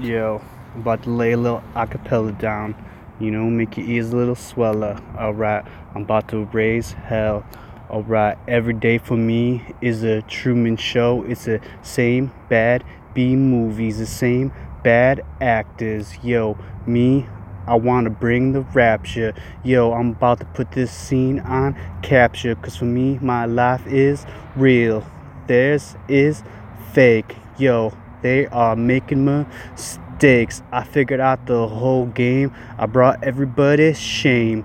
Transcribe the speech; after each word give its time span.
Yo, 0.00 0.40
I'm 0.74 0.80
about 0.80 1.02
to 1.02 1.10
lay 1.10 1.32
a 1.32 1.36
little 1.36 1.62
acapella 1.74 2.38
down. 2.38 2.74
You 3.18 3.30
know, 3.30 3.50
make 3.50 3.76
your 3.76 3.86
ears 3.86 4.14
a 4.14 4.16
little 4.16 4.34
sweller. 4.34 4.98
Alright, 5.14 5.66
I'm 5.94 6.04
about 6.04 6.28
to 6.28 6.46
raise 6.54 6.92
hell. 6.92 7.44
Alright, 7.90 8.38
every 8.48 8.72
day 8.72 8.96
for 8.96 9.18
me 9.18 9.62
is 9.82 10.02
a 10.02 10.22
Truman 10.22 10.78
Show. 10.78 11.22
It's 11.24 11.44
the 11.44 11.60
same 11.82 12.32
bad 12.48 12.82
B 13.12 13.36
movies, 13.36 13.98
the 13.98 14.06
same 14.06 14.52
bad 14.82 15.22
actors. 15.38 16.16
Yo, 16.22 16.56
me, 16.86 17.26
I 17.66 17.74
want 17.74 18.04
to 18.04 18.10
bring 18.10 18.52
the 18.52 18.62
rapture. 18.62 19.34
Yo, 19.62 19.92
I'm 19.92 20.12
about 20.12 20.40
to 20.40 20.46
put 20.46 20.72
this 20.72 20.90
scene 20.90 21.40
on 21.40 21.76
capture. 22.00 22.54
Cause 22.54 22.74
for 22.74 22.86
me, 22.86 23.18
my 23.20 23.44
life 23.44 23.86
is 23.86 24.24
real. 24.56 25.06
Theirs 25.46 25.94
is 26.08 26.42
fake. 26.94 27.36
Yo, 27.58 27.92
they 28.22 28.46
are 28.46 28.76
making 28.76 29.24
mistakes. 29.24 30.62
I 30.72 30.84
figured 30.84 31.20
out 31.20 31.46
the 31.46 31.66
whole 31.68 32.06
game. 32.06 32.54
I 32.78 32.86
brought 32.86 33.22
everybody 33.24 33.92
shame. 33.94 34.64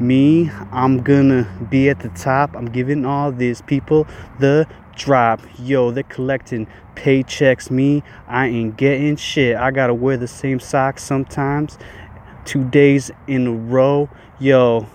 Me, 0.00 0.50
I'm 0.70 1.02
gonna 1.02 1.48
be 1.70 1.88
at 1.88 2.00
the 2.00 2.08
top. 2.10 2.56
I'm 2.56 2.66
giving 2.66 3.04
all 3.04 3.30
these 3.30 3.62
people 3.62 4.06
the 4.40 4.66
drop. 4.96 5.40
Yo, 5.58 5.90
they're 5.90 6.02
collecting 6.04 6.66
paychecks. 6.94 7.70
Me, 7.70 8.02
I 8.26 8.46
ain't 8.46 8.76
getting 8.76 9.16
shit. 9.16 9.56
I 9.56 9.70
gotta 9.70 9.94
wear 9.94 10.16
the 10.16 10.28
same 10.28 10.60
socks 10.60 11.04
sometimes. 11.04 11.78
Two 12.44 12.64
days 12.64 13.10
in 13.26 13.46
a 13.46 13.52
row. 13.52 14.08
Yo, 14.40 14.88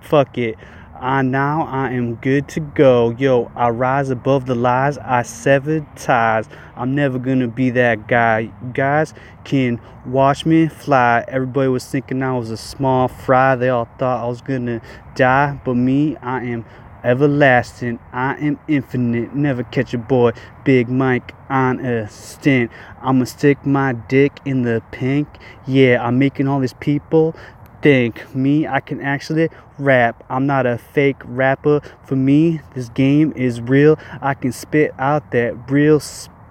fuck 0.00 0.36
it. 0.38 0.56
I 1.02 1.22
now 1.22 1.62
I 1.62 1.90
am 1.90 2.14
good 2.14 2.46
to 2.50 2.60
go. 2.60 3.10
Yo, 3.10 3.50
I 3.56 3.70
rise 3.70 4.08
above 4.10 4.46
the 4.46 4.54
lies. 4.54 4.98
I 4.98 5.22
sever 5.22 5.84
ties. 5.96 6.48
I'm 6.76 6.94
never 6.94 7.18
gonna 7.18 7.48
be 7.48 7.70
that 7.70 8.06
guy. 8.06 8.38
You 8.38 8.52
guys 8.72 9.12
can 9.42 9.80
watch 10.06 10.46
me 10.46 10.68
fly. 10.68 11.24
Everybody 11.26 11.66
was 11.70 11.84
thinking 11.84 12.22
I 12.22 12.38
was 12.38 12.52
a 12.52 12.56
small 12.56 13.08
fry. 13.08 13.56
They 13.56 13.68
all 13.68 13.88
thought 13.98 14.22
I 14.22 14.28
was 14.28 14.42
gonna 14.42 14.80
die, 15.16 15.60
but 15.64 15.74
me, 15.74 16.16
I 16.18 16.44
am 16.44 16.64
everlasting. 17.02 17.98
I 18.12 18.36
am 18.36 18.60
infinite. 18.68 19.34
Never 19.34 19.64
catch 19.64 19.92
a 19.94 19.98
boy. 19.98 20.34
Big 20.62 20.88
Mike 20.88 21.34
on 21.50 21.84
a 21.84 22.08
stint. 22.08 22.70
I'ma 23.00 23.24
stick 23.24 23.66
my 23.66 23.92
dick 23.92 24.38
in 24.44 24.62
the 24.62 24.80
pink. 24.92 25.26
Yeah, 25.66 26.06
I'm 26.06 26.20
making 26.20 26.46
all 26.46 26.60
these 26.60 26.74
people 26.74 27.34
think 27.82 28.34
me 28.34 28.66
i 28.66 28.80
can 28.80 29.00
actually 29.00 29.48
rap. 29.78 30.24
I'm 30.30 30.46
not 30.46 30.66
a 30.66 30.78
fake 30.78 31.16
rapper. 31.24 31.80
For 32.04 32.16
me 32.16 32.60
this 32.74 32.88
game 32.88 33.32
is 33.36 33.60
real. 33.60 33.98
I 34.20 34.34
can 34.34 34.52
spit 34.52 34.94
out 34.98 35.30
that 35.32 35.70
real 35.70 36.00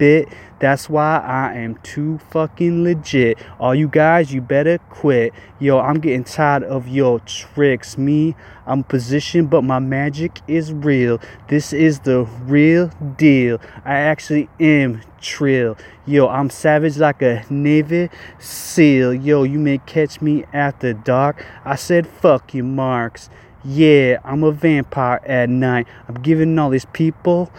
spit 0.01 0.27
that's 0.57 0.89
why 0.89 1.17
i 1.19 1.53
am 1.53 1.75
too 1.81 2.19
fucking 2.29 2.83
legit. 2.83 3.37
All 3.59 3.73
you 3.73 3.87
guys 3.87 4.31
you 4.33 4.41
better 4.41 4.77
quit. 4.89 5.33
Yo 5.59 5.79
i'm 5.79 5.99
getting 5.99 6.23
tired 6.23 6.63
of 6.63 6.87
your 6.87 7.19
tricks. 7.21 7.97
Me 7.97 8.35
i'm 8.65 8.83
positioned 8.83 9.49
but 9.49 9.63
my 9.63 9.79
magic 9.79 10.39
is 10.47 10.73
real. 10.73 11.19
This 11.49 11.73
is 11.73 11.99
the 11.99 12.23
real 12.43 12.87
deal. 13.17 13.59
I 13.85 13.95
actually 13.95 14.49
am 14.59 15.01
trill. 15.19 15.77
Yo 16.05 16.27
i'm 16.27 16.49
savage 16.49 16.97
like 16.97 17.21
a 17.21 17.43
navy 17.49 18.09
seal. 18.39 19.13
Yo 19.13 19.43
you 19.43 19.59
may 19.59 19.79
catch 19.79 20.19
me 20.21 20.45
after 20.51 20.93
dark 20.93 21.45
i 21.63 21.75
said 21.75 22.07
fuck 22.07 22.55
you 22.55 22.63
marks. 22.63 23.29
Yeah 23.63 24.17
i'm 24.23 24.43
a 24.43 24.51
vampire 24.51 25.21
at 25.25 25.49
night. 25.49 25.87
I'm 26.07 26.21
giving 26.21 26.57
all 26.57 26.71
these 26.71 26.85
people 26.85 27.51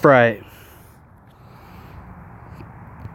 fright 0.00 0.44